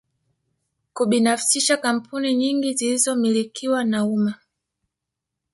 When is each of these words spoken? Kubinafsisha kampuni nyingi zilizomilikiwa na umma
Kubinafsisha 0.93 1.77
kampuni 1.77 2.33
nyingi 2.35 2.73
zilizomilikiwa 2.73 3.83
na 3.83 4.05
umma 4.05 4.35